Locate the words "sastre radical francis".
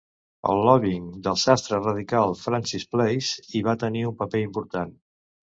1.41-2.87